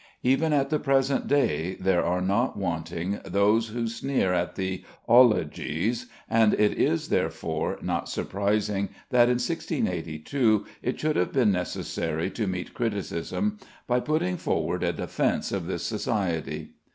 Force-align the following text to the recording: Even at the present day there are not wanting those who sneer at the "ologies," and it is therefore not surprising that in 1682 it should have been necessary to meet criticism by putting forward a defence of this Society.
Even 0.23 0.51
at 0.51 0.71
the 0.71 0.79
present 0.79 1.27
day 1.27 1.75
there 1.79 2.03
are 2.03 2.21
not 2.23 2.57
wanting 2.57 3.19
those 3.23 3.67
who 3.67 3.87
sneer 3.87 4.33
at 4.33 4.55
the 4.55 4.83
"ologies," 5.07 6.07
and 6.27 6.55
it 6.55 6.73
is 6.75 7.09
therefore 7.09 7.77
not 7.83 8.09
surprising 8.09 8.89
that 9.11 9.25
in 9.25 9.35
1682 9.37 10.65
it 10.81 10.99
should 10.99 11.17
have 11.17 11.31
been 11.31 11.51
necessary 11.51 12.31
to 12.31 12.47
meet 12.47 12.73
criticism 12.73 13.59
by 13.85 13.99
putting 13.99 14.37
forward 14.37 14.81
a 14.81 14.91
defence 14.91 15.51
of 15.51 15.67
this 15.67 15.83
Society. 15.83 16.71